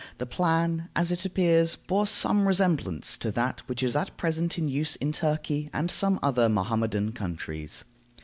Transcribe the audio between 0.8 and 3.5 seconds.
as it appears, bore some resemblance to